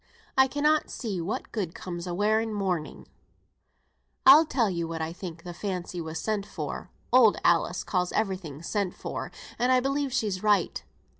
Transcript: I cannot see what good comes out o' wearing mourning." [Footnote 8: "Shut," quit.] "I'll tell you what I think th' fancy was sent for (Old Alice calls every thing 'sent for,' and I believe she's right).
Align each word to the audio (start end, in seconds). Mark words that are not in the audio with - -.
I 0.35 0.47
cannot 0.47 0.89
see 0.89 1.21
what 1.21 1.51
good 1.51 1.75
comes 1.75 2.07
out 2.07 2.13
o' 2.13 2.13
wearing 2.15 2.51
mourning." 2.51 3.05
[Footnote 3.05 3.05
8: 3.05 3.05
"Shut," 3.05 4.23
quit.] 4.25 4.33
"I'll 4.33 4.45
tell 4.47 4.69
you 4.71 4.87
what 4.87 5.01
I 5.03 5.13
think 5.13 5.43
th' 5.43 5.55
fancy 5.55 6.01
was 6.01 6.17
sent 6.19 6.43
for 6.47 6.89
(Old 7.13 7.37
Alice 7.43 7.83
calls 7.83 8.11
every 8.13 8.37
thing 8.37 8.63
'sent 8.63 8.95
for,' 8.95 9.31
and 9.59 9.71
I 9.71 9.79
believe 9.79 10.11
she's 10.11 10.41
right). 10.41 10.83